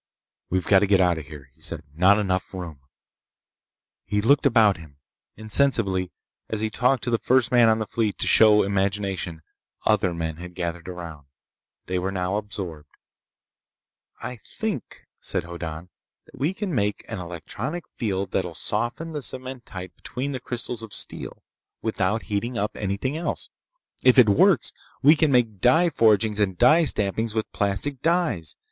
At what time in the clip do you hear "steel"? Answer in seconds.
20.95-21.43